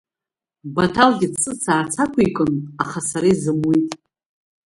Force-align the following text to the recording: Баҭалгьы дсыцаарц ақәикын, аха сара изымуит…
Баҭалгьы 0.73 1.27
дсыцаарц 1.33 1.93
ақәикын, 2.03 2.51
аха 2.83 2.99
сара 3.09 3.27
изымуит… 3.33 3.89